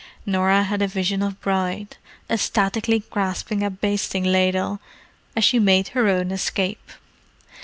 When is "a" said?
0.81-0.87, 3.61-3.69